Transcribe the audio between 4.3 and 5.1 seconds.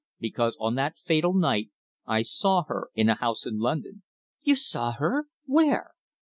"You saw